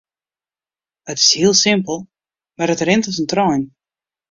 It 1.11 1.17
is 1.19 1.29
hiel 1.35 1.55
simpel 1.65 1.97
mar 2.57 2.71
it 2.73 2.83
rint 2.87 3.09
as 3.09 3.19
in 3.21 3.27
trein. 3.31 3.63